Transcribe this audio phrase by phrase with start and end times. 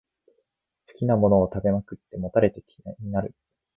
[0.87, 3.35] 好きなものを食べまくって、もたれて嫌いになる